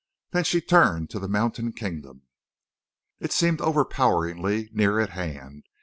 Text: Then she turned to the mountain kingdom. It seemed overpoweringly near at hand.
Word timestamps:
Then 0.31 0.45
she 0.45 0.61
turned 0.61 1.11
to 1.11 1.19
the 1.19 1.27
mountain 1.27 1.73
kingdom. 1.73 2.23
It 3.19 3.31
seemed 3.31 3.61
overpoweringly 3.61 4.71
near 4.73 4.99
at 4.99 5.11
hand. 5.11 5.67